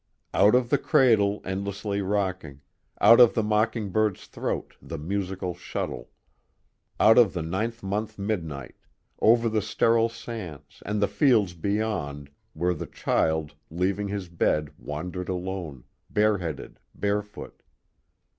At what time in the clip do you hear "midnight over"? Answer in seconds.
8.17-9.47